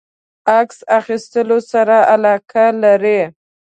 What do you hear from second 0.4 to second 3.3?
عکس اخیستلو سره علاقه لری؟